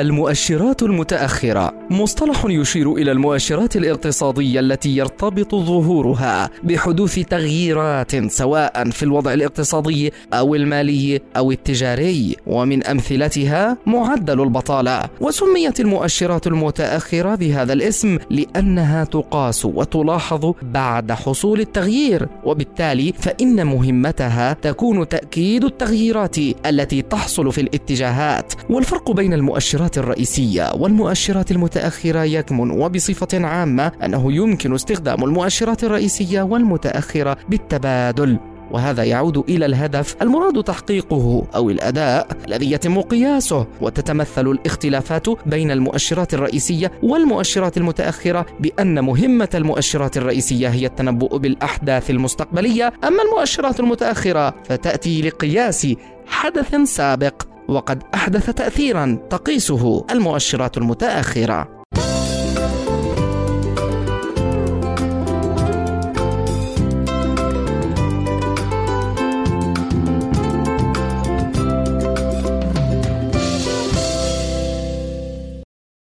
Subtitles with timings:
[0.00, 1.74] المؤشرات المتأخرة.
[1.90, 10.54] مصطلح يشير إلى المؤشرات الاقتصادية التي يرتبط ظهورها بحدوث تغييرات سواء في الوضع الاقتصادي أو
[10.54, 12.36] المالي أو التجاري.
[12.46, 15.02] ومن أمثلتها معدل البطالة.
[15.20, 22.28] وسميت المؤشرات المتأخرة بهذا الاسم لأنها تقاس وتلاحظ بعد حصول التغيير.
[22.44, 28.52] وبالتالي فإن مهمتها تكون تأكيد التغييرات التي تحصل في الاتجاهات.
[28.70, 36.42] والفرق بين المؤشرات المؤشرات الرئيسية والمؤشرات المتأخرة يكمن وبصفة عامة أنه يمكن استخدام المؤشرات الرئيسية
[36.42, 38.38] والمتأخرة بالتبادل
[38.70, 46.34] وهذا يعود إلى الهدف المراد تحقيقه أو الأداء الذي يتم قياسه وتتمثل الاختلافات بين المؤشرات
[46.34, 55.22] الرئيسية والمؤشرات المتأخرة بأن مهمة المؤشرات الرئيسية هي التنبؤ بالأحداث المستقبلية أما المؤشرات المتأخرة فتأتي
[55.22, 55.86] لقياس
[56.26, 61.75] حدث سابق وقد أحدث تاثيرا تقيسه المؤشرات المتأخرة.